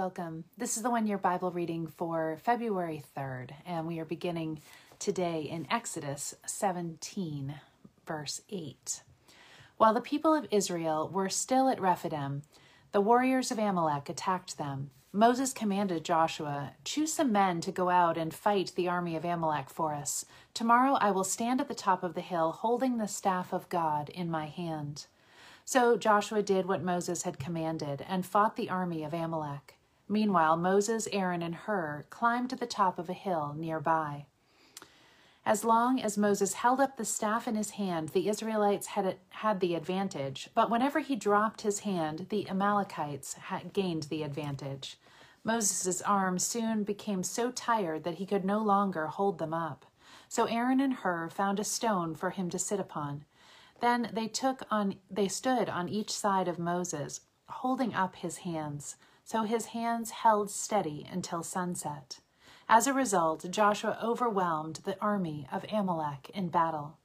[0.00, 0.44] Welcome.
[0.56, 4.62] This is the one year Bible reading for February 3rd, and we are beginning
[4.98, 7.56] today in Exodus 17,
[8.06, 9.02] verse 8.
[9.76, 12.44] While the people of Israel were still at Rephidim,
[12.92, 14.90] the warriors of Amalek attacked them.
[15.12, 19.68] Moses commanded Joshua, Choose some men to go out and fight the army of Amalek
[19.68, 20.24] for us.
[20.54, 24.08] Tomorrow I will stand at the top of the hill holding the staff of God
[24.08, 25.08] in my hand.
[25.66, 29.76] So Joshua did what Moses had commanded and fought the army of Amalek.
[30.10, 34.26] Meanwhile, Moses, Aaron, and Hur climbed to the top of a hill nearby.
[35.46, 39.60] As long as Moses held up the staff in his hand, the Israelites had, had
[39.60, 44.98] the advantage, but whenever he dropped his hand, the Amalekites had gained the advantage.
[45.44, 49.86] Moses' arms soon became so tired that he could no longer hold them up.
[50.28, 53.26] So Aaron and Hur found a stone for him to sit upon.
[53.80, 58.96] Then they took on they stood on each side of Moses, holding up his hands
[59.30, 62.18] so his hands held steady until sunset.
[62.68, 66.98] As a result, Joshua overwhelmed the army of Amalek in battle.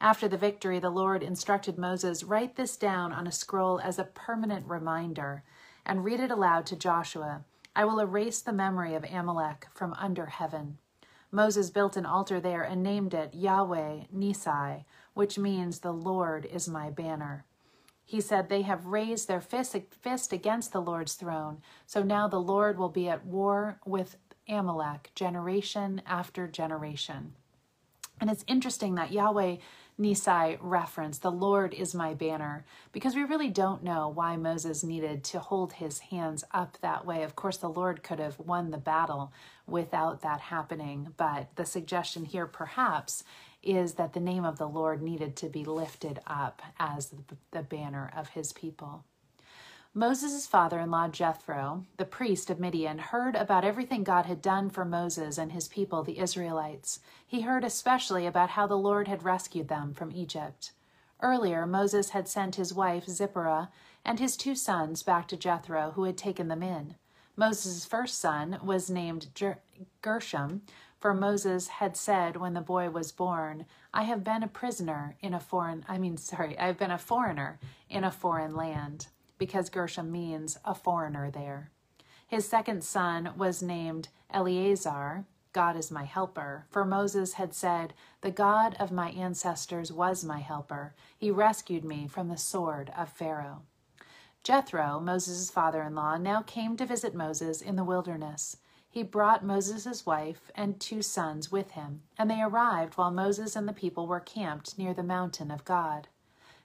[0.00, 4.04] After the victory, the Lord instructed Moses, Write this down on a scroll as a
[4.04, 5.42] permanent reminder
[5.84, 7.44] and read it aloud to Joshua.
[7.74, 10.78] I will erase the memory of Amalek from under heaven.
[11.32, 16.68] Moses built an altar there and named it Yahweh Nissi, which means the Lord is
[16.68, 17.46] my banner.
[18.04, 19.74] He said, They have raised their fist,
[20.32, 21.62] against the Lord's throne.
[21.86, 24.16] So now the Lord will be at war with
[24.48, 27.34] Amalek generation after generation.
[28.20, 29.56] And it's interesting that Yahweh
[29.98, 35.22] Nissi reference, the Lord is my banner, because we really don't know why Moses needed
[35.24, 37.22] to hold his hands up that way.
[37.22, 39.32] Of course, the Lord could have won the battle
[39.66, 43.22] without that happening, but the suggestion here perhaps
[43.66, 47.14] is that the name of the Lord needed to be lifted up as
[47.50, 49.04] the banner of his people.
[49.96, 54.68] Moses' father in law Jethro, the priest of Midian, heard about everything God had done
[54.68, 56.98] for Moses and his people, the Israelites.
[57.24, 60.72] He heard especially about how the Lord had rescued them from Egypt.
[61.20, 63.70] Earlier, Moses had sent his wife Zipporah
[64.04, 66.96] and his two sons back to Jethro, who had taken them in.
[67.36, 69.28] Moses' first son was named
[70.02, 70.62] Gershom,
[71.04, 75.34] for Moses had said when the boy was born, I have been a prisoner in
[75.34, 77.58] a foreign, I mean, sorry, I've been a foreigner
[77.90, 81.70] in a foreign land, because Gershom means a foreigner there.
[82.26, 87.92] His second son was named Eleazar, God is my helper, for Moses had said,
[88.22, 90.94] The God of my ancestors was my helper.
[91.18, 93.60] He rescued me from the sword of Pharaoh.
[94.42, 98.56] Jethro, Moses' father in law, now came to visit Moses in the wilderness
[98.94, 103.66] he brought Moses' wife and two sons with him, and they arrived while Moses and
[103.66, 106.06] the people were camped near the mountain of God.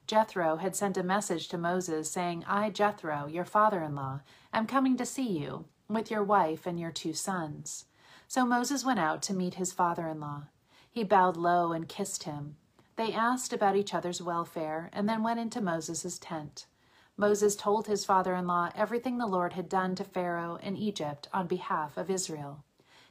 [0.06, 4.20] Jethro had sent a message to Moses saying, I, Jethro, your father in law,
[4.54, 7.86] am coming to see you with your wife and your two sons.
[8.28, 10.44] So Moses went out to meet his father in law.
[10.92, 12.58] He bowed low and kissed him.
[12.96, 16.68] They asked about each other's welfare and then went into Moses' tent.
[17.20, 21.28] Moses told his father in law everything the Lord had done to Pharaoh in Egypt
[21.34, 22.64] on behalf of Israel.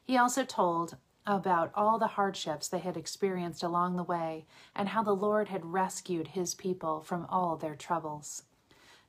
[0.02, 0.96] He also told
[1.26, 5.74] about all the hardships they had experienced along the way and how the Lord had
[5.74, 8.44] rescued his people from all their troubles.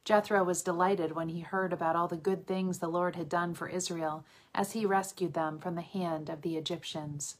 [0.03, 3.53] Jethro was delighted when he heard about all the good things the Lord had done
[3.53, 7.37] for Israel as he rescued them from the hand of the Egyptians.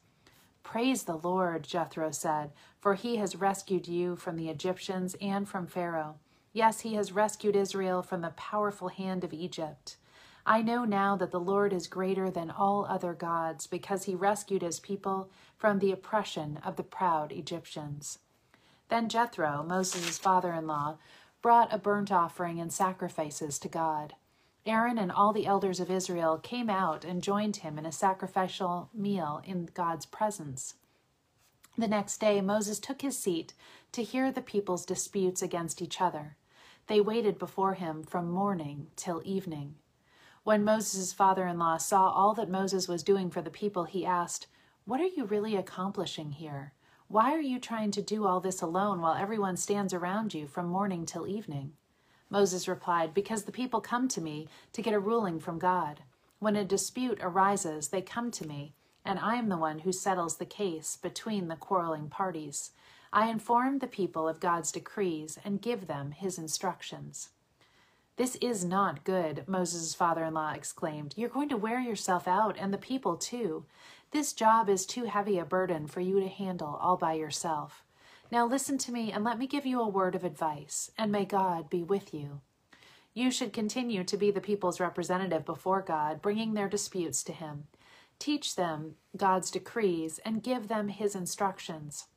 [0.64, 5.68] Praise the Lord, Jethro said, for he has rescued you from the Egyptians and from
[5.68, 6.20] Pharaoh.
[6.52, 9.98] Yes, he has rescued Israel from the powerful hand of Egypt.
[10.46, 14.64] I know now that the Lord is greater than all other gods because he rescued
[14.64, 18.20] his people from the oppression of the proud Egyptians.
[18.90, 20.98] Then Jethro, Moses' father in law,
[21.42, 24.16] brought a burnt offering and sacrifices to God.
[24.66, 28.90] Aaron and all the elders of Israel came out and joined him in a sacrificial
[28.94, 30.76] meal in God's presence.
[31.78, 33.54] The next day, Moses took his seat
[33.94, 36.36] to hear the people's disputes against each other.
[36.90, 39.76] They waited before him from morning till evening.
[40.44, 44.08] When Moses' father in law saw all that Moses was doing for the people, he
[44.08, 44.48] asked,
[44.86, 46.74] What are you really accomplishing here?
[47.08, 50.66] Why are you trying to do all this alone while everyone stands around you from
[50.66, 51.74] morning till evening?
[52.28, 56.02] Moses replied, Because the people come to me to get a ruling from God.
[56.40, 58.74] When a dispute arises, they come to me,
[59.06, 62.72] and I am the one who settles the case between the quarreling parties.
[63.12, 67.30] I inform the people of God's decrees and give them his instructions.
[68.18, 71.14] This is not good, Moses' father in law exclaimed.
[71.16, 73.66] You're going to wear yourself out, and the people too.
[74.12, 77.84] This job is too heavy a burden for you to handle all by yourself.
[78.32, 81.26] Now listen to me and let me give you a word of advice, and may
[81.26, 82.42] God be with you.
[83.14, 87.68] You should continue to be the people's representative before God, bringing their disputes to Him.
[88.20, 92.08] Teach them God's decrees and give them His instructions.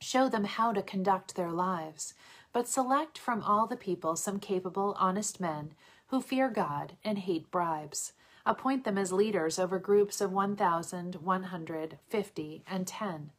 [0.00, 2.14] Show them how to conduct their lives,
[2.52, 5.74] but select from all the people some capable, honest men
[6.08, 8.12] who fear God and hate bribes.
[8.46, 13.30] Appoint them as leaders over groups of 1,000, 150, and 10.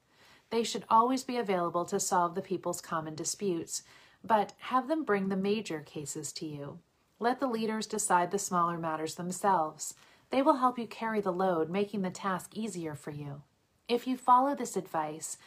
[0.52, 3.84] They should always be available to solve the people's common disputes,
[4.24, 6.80] but have them bring the major cases to you.
[7.20, 9.94] Let the leaders decide the smaller matters themselves.
[10.30, 13.42] They will help you carry the load, making the task easier for you.
[13.88, 15.38] If you follow this advice,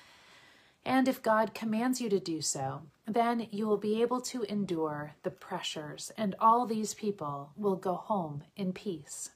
[0.84, 5.14] and if God commands you to do so, then you will be able to endure
[5.22, 9.30] the pressures, and all these people will go home in peace.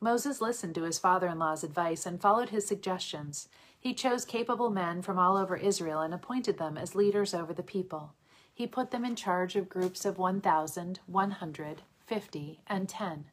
[0.00, 3.48] Moses listened to his father in law's advice and followed his suggestions.
[3.78, 7.62] He chose capable men from all over Israel and appointed them as leaders over the
[7.62, 8.14] people.
[8.52, 13.24] He put them in charge of groups of 1,000, 100, 50, and 10.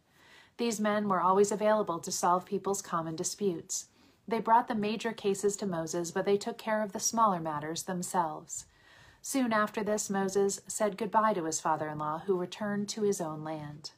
[0.58, 3.88] These men were always available to solve people's common disputes.
[4.28, 7.84] They brought the major cases to Moses, but they took care of the smaller matters
[7.84, 8.66] themselves.
[9.22, 13.22] Soon after this, Moses said goodbye to his father in law, who returned to his
[13.22, 13.92] own land.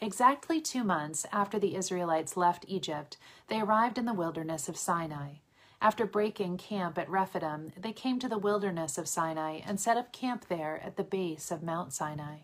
[0.00, 3.16] Exactly two months after the Israelites left Egypt,
[3.48, 5.36] they arrived in the wilderness of Sinai.
[5.80, 10.12] After breaking camp at Rephidim, they came to the wilderness of Sinai and set up
[10.12, 12.40] camp there at the base of Mount Sinai.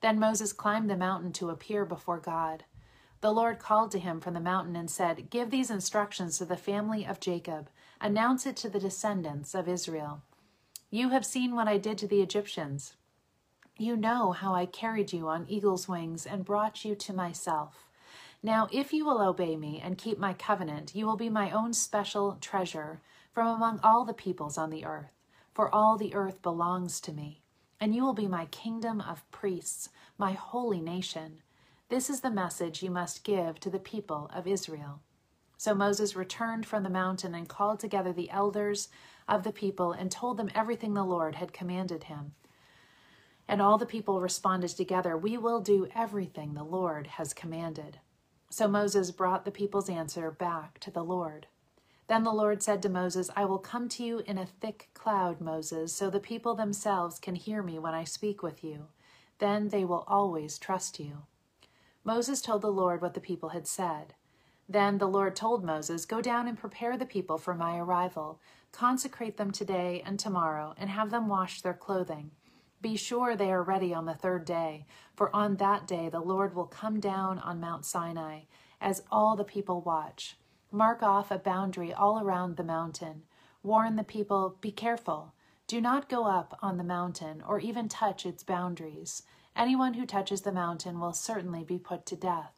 [0.00, 2.64] Then Moses climbed the mountain to appear before God.
[3.20, 6.56] The Lord called to him from the mountain and said, Give these instructions to the
[6.56, 7.70] family of Jacob,
[8.00, 10.22] announce it to the descendants of Israel.
[10.90, 12.96] You have seen what I did to the Egyptians.
[13.76, 17.88] You know how I carried you on eagle's wings and brought you to myself.
[18.44, 21.72] Now, if you will obey me and keep my covenant, you will be my own
[21.72, 23.00] special treasure
[23.32, 25.10] from among all the peoples on the earth,
[25.54, 27.40] for all the earth belongs to me.
[27.80, 29.88] And you will be my kingdom of priests,
[30.18, 31.40] my holy nation.
[31.94, 35.00] This is the message you must give to the people of Israel.
[35.56, 38.88] So Moses returned from the mountain and called together the elders
[39.28, 42.32] of the people and told them everything the Lord had commanded him.
[43.46, 48.00] And all the people responded together, We will do everything the Lord has commanded.
[48.50, 51.46] So Moses brought the people's answer back to the Lord.
[52.08, 55.40] Then the Lord said to Moses, I will come to you in a thick cloud,
[55.40, 58.88] Moses, so the people themselves can hear me when I speak with you.
[59.38, 61.26] Then they will always trust you.
[62.04, 64.14] Moses told the Lord what the people had said.
[64.68, 68.40] Then the Lord told Moses, Go down and prepare the people for my arrival.
[68.72, 72.30] Consecrate them today and tomorrow, and have them wash their clothing.
[72.82, 74.84] Be sure they are ready on the third day,
[75.16, 78.40] for on that day the Lord will come down on Mount Sinai
[78.80, 80.36] as all the people watch.
[80.70, 83.22] Mark off a boundary all around the mountain.
[83.62, 85.32] Warn the people, Be careful.
[85.66, 89.22] Do not go up on the mountain or even touch its boundaries.
[89.56, 92.52] Anyone who touches the mountain will certainly be put to death.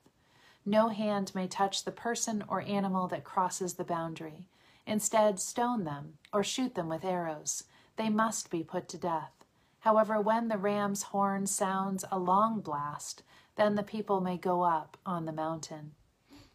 [0.64, 4.48] No hand may touch the person or animal that crosses the boundary.
[4.86, 7.64] Instead, stone them or shoot them with arrows.
[7.96, 9.32] They must be put to death.
[9.80, 13.22] However, when the ram's horn sounds a long blast,
[13.56, 15.92] then the people may go up on the mountain.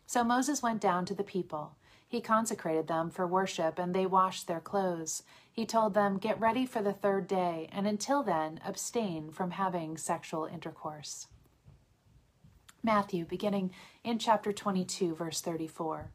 [0.05, 1.75] So Moses went down to the people.
[2.07, 5.23] He consecrated them for worship, and they washed their clothes.
[5.51, 9.97] He told them, Get ready for the third day, and until then, abstain from having
[9.97, 11.27] sexual intercourse.
[12.83, 13.71] Matthew, beginning
[14.03, 16.11] in chapter 22, verse 34.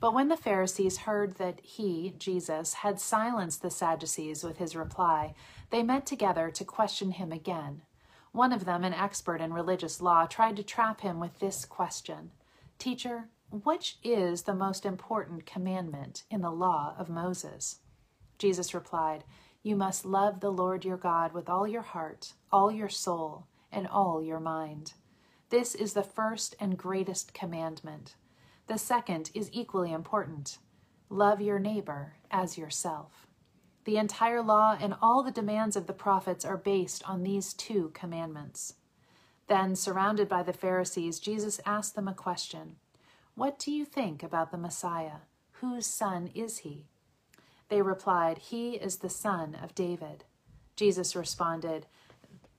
[0.00, 5.34] But when the Pharisees heard that he, Jesus, had silenced the Sadducees with his reply,
[5.70, 7.82] they met together to question him again.
[8.30, 12.30] One of them, an expert in religious law, tried to trap him with this question
[12.78, 17.80] Teacher, which is the most important commandment in the law of Moses?
[18.38, 19.24] Jesus replied,
[19.62, 23.86] You must love the Lord your God with all your heart, all your soul, and
[23.86, 24.94] all your mind.
[25.50, 28.14] This is the first and greatest commandment.
[28.66, 30.58] The second is equally important
[31.10, 33.26] love your neighbor as yourself.
[33.84, 37.90] The entire law and all the demands of the prophets are based on these two
[37.94, 38.74] commandments.
[39.46, 42.76] Then, surrounded by the Pharisees, Jesus asked them a question
[43.34, 45.20] What do you think about the Messiah?
[45.52, 46.84] Whose son is he?
[47.68, 50.24] They replied, He is the son of David.
[50.76, 51.86] Jesus responded,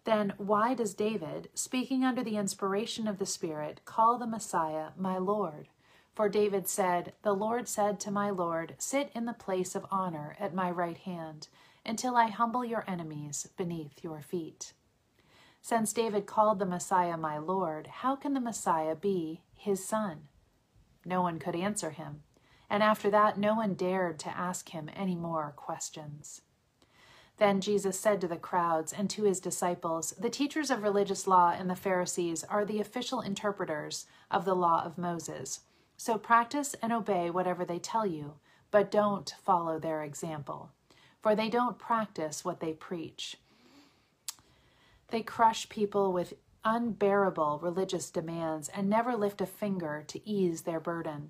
[0.03, 5.17] Then why does David, speaking under the inspiration of the Spirit, call the Messiah my
[5.17, 5.69] Lord?
[6.13, 10.35] For David said, The Lord said to my Lord, Sit in the place of honor
[10.39, 11.47] at my right hand,
[11.85, 14.73] until I humble your enemies beneath your feet.
[15.61, 20.27] Since David called the Messiah my Lord, how can the Messiah be his son?
[21.05, 22.23] No one could answer him,
[22.69, 26.41] and after that no one dared to ask him any more questions.
[27.37, 31.55] Then Jesus said to the crowds and to his disciples, The teachers of religious law
[31.57, 35.61] and the Pharisees are the official interpreters of the law of Moses.
[35.95, 38.33] So practice and obey whatever they tell you,
[38.71, 40.71] but don't follow their example,
[41.21, 43.37] for they don't practice what they preach.
[45.07, 46.33] They crush people with
[46.65, 51.29] unbearable religious demands and never lift a finger to ease their burden.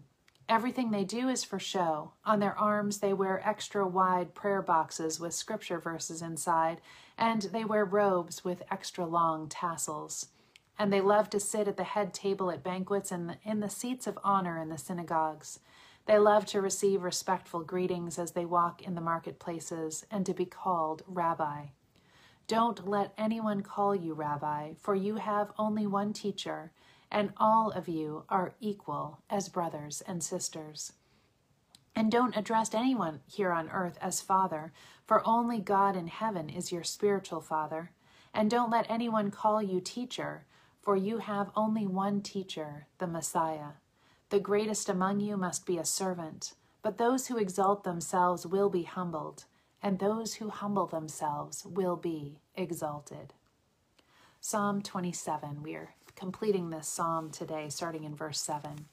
[0.50, 2.14] Everything they do is for show.
[2.26, 6.82] On their arms, they wear extra wide prayer boxes with scripture verses inside,
[7.20, 10.30] and they wear robes with extra long tassels.
[10.80, 14.08] And they love to sit at the head table at banquets and in the seats
[14.08, 15.60] of honor in the synagogues.
[16.08, 20.46] They love to receive respectful greetings as they walk in the marketplaces and to be
[20.46, 21.68] called rabbi.
[22.48, 26.72] Don't let anyone call you rabbi, for you have only one teacher
[27.12, 30.94] and all of you are equal as brothers and sisters.
[31.96, 34.72] And don't address anyone here on earth as Father,
[35.06, 37.92] for only God in heaven is your spiritual Father.
[38.34, 40.46] And don't let anyone call you teacher,
[40.82, 43.72] for you have only one teacher, the Messiah.
[44.30, 48.84] The greatest among you must be a servant, but those who exalt themselves will be
[48.84, 49.46] humbled,
[49.82, 53.34] and those who humble themselves will be exalted.
[54.40, 58.88] Psalm 27, we are completing this psalm today, starting in verse 7.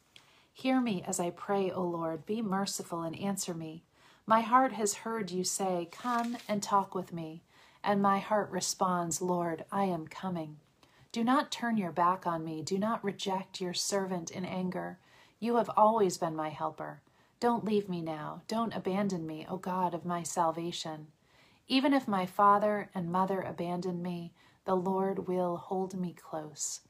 [0.52, 2.24] Hear me as I pray, O Lord.
[2.24, 3.82] Be merciful and answer me.
[4.26, 7.42] My heart has heard you say, Come and talk with me.
[7.82, 10.58] And my heart responds, Lord, I am coming.
[11.10, 12.62] Do not turn your back on me.
[12.62, 14.98] Do not reject your servant in anger.
[15.40, 17.00] You have always been my helper.
[17.40, 18.42] Don't leave me now.
[18.46, 21.08] Don't abandon me, O God of my salvation.
[21.66, 24.32] Even if my father and mother abandon me,
[24.64, 26.80] the Lord will hold me close.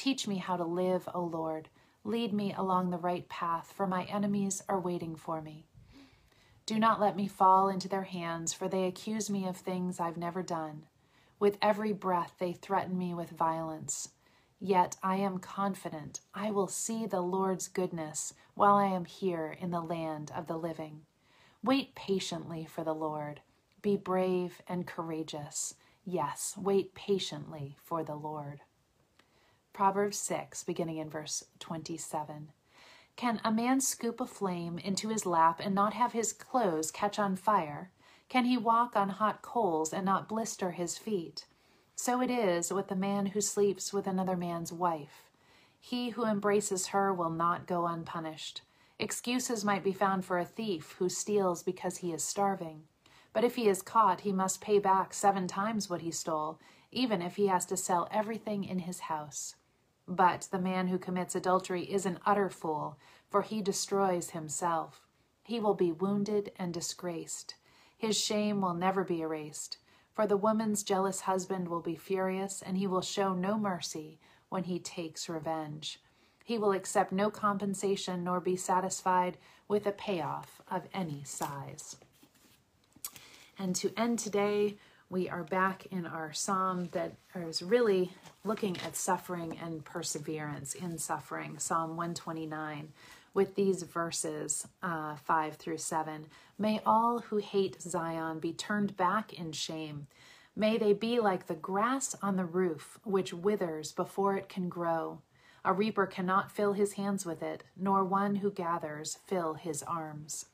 [0.00, 1.68] Teach me how to live, O Lord.
[2.04, 5.66] Lead me along the right path, for my enemies are waiting for me.
[6.64, 10.16] Do not let me fall into their hands, for they accuse me of things I've
[10.16, 10.86] never done.
[11.38, 14.08] With every breath, they threaten me with violence.
[14.58, 19.70] Yet I am confident I will see the Lord's goodness while I am here in
[19.70, 21.02] the land of the living.
[21.62, 23.42] Wait patiently for the Lord.
[23.82, 25.74] Be brave and courageous.
[26.06, 28.62] Yes, wait patiently for the Lord.
[29.72, 32.52] Proverbs 6, beginning in verse 27.
[33.16, 37.18] Can a man scoop a flame into his lap and not have his clothes catch
[37.18, 37.90] on fire?
[38.28, 41.46] Can he walk on hot coals and not blister his feet?
[41.96, 45.30] So it is with the man who sleeps with another man's wife.
[45.78, 48.62] He who embraces her will not go unpunished.
[48.98, 52.82] Excuses might be found for a thief who steals because he is starving.
[53.32, 56.58] But if he is caught, he must pay back seven times what he stole,
[56.92, 59.54] even if he has to sell everything in his house.
[60.10, 62.98] But the man who commits adultery is an utter fool,
[63.30, 65.06] for he destroys himself.
[65.44, 67.54] He will be wounded and disgraced.
[67.96, 69.76] His shame will never be erased.
[70.12, 74.64] For the woman's jealous husband will be furious, and he will show no mercy when
[74.64, 76.00] he takes revenge.
[76.44, 79.38] He will accept no compensation nor be satisfied
[79.68, 81.94] with a payoff of any size.
[83.56, 84.76] And to end today,
[85.10, 88.12] we are back in our psalm that is really
[88.44, 92.92] looking at suffering and perseverance in suffering, Psalm 129,
[93.34, 96.26] with these verses uh, 5 through 7.
[96.58, 100.06] May all who hate Zion be turned back in shame.
[100.54, 105.22] May they be like the grass on the roof, which withers before it can grow.
[105.64, 110.46] A reaper cannot fill his hands with it, nor one who gathers fill his arms.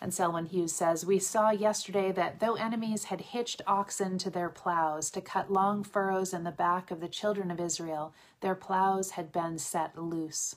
[0.00, 4.48] And Selwyn Hughes says, We saw yesterday that though enemies had hitched oxen to their
[4.48, 9.12] plows to cut long furrows in the back of the children of Israel, their plows
[9.12, 10.56] had been set loose.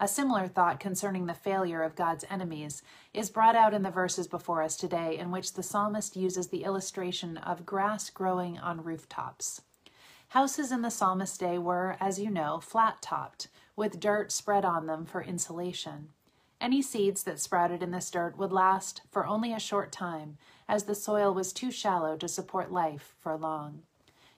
[0.00, 4.28] A similar thought concerning the failure of God's enemies is brought out in the verses
[4.28, 9.62] before us today, in which the psalmist uses the illustration of grass growing on rooftops.
[10.28, 14.86] Houses in the psalmist's day were, as you know, flat topped, with dirt spread on
[14.86, 16.10] them for insulation.
[16.60, 20.38] Any seeds that sprouted in this dirt would last for only a short time,
[20.68, 23.82] as the soil was too shallow to support life for long.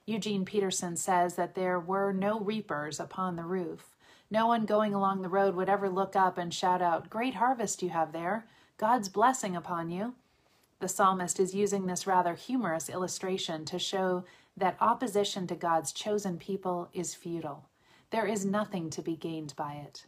[0.05, 3.97] Eugene Peterson says that there were no reapers upon the roof.
[4.31, 7.83] No one going along the road would ever look up and shout out, Great harvest
[7.83, 8.47] you have there!
[8.77, 10.15] God's blessing upon you!
[10.79, 14.25] The psalmist is using this rather humorous illustration to show
[14.57, 17.69] that opposition to God's chosen people is futile.
[18.11, 20.07] There is nothing to be gained by it.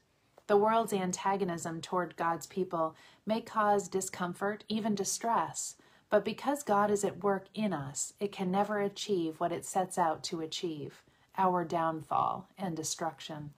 [0.53, 2.95] The world's antagonism toward God's people
[3.25, 5.77] may cause discomfort, even distress,
[6.11, 9.97] but because God is at work in us, it can never achieve what it sets
[9.97, 11.05] out to achieve
[11.39, 13.55] our downfall and destruction.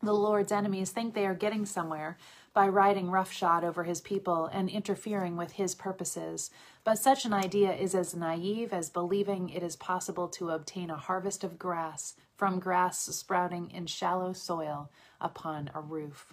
[0.00, 2.18] The Lord's enemies think they are getting somewhere
[2.56, 6.50] by riding roughshod over his people and interfering with his purposes,
[6.84, 10.96] but such an idea is as naive as believing it is possible to obtain a
[10.96, 16.32] harvest of grass from grass sprouting in shallow soil upon a roof.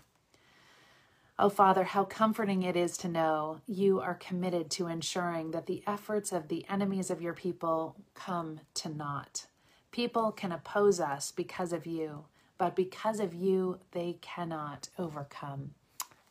[1.38, 5.84] Oh, Father, how comforting it is to know you are committed to ensuring that the
[5.86, 9.48] efforts of the enemies of your people come to naught.
[9.92, 12.24] People can oppose us because of you,
[12.58, 15.72] but because of you, they cannot overcome.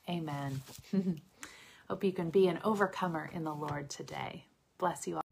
[0.09, 0.61] Amen.
[1.89, 4.47] Hope you can be an overcomer in the Lord today.
[4.79, 5.32] Bless you all.